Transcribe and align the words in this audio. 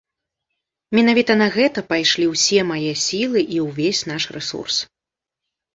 Менавіта 0.99 1.33
на 1.41 1.47
гэта 1.57 1.79
пайшлі 1.91 2.25
ўсе 2.33 2.59
мае 2.73 2.91
сілы 3.05 3.39
і 3.59 3.65
ўвесь 3.69 4.05
наш 4.15 4.23
рэсурс. 4.39 4.77